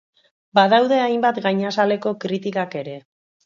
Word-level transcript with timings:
Badaude 0.59 0.97
hainbat 1.03 1.39
gainazaleko 1.49 2.17
kritikak 2.27 2.83
ere. 2.85 3.01